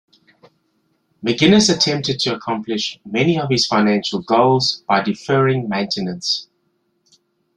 [1.23, 6.47] McGinnis attempted to accomplish many of his financial goals by deferring maintenance.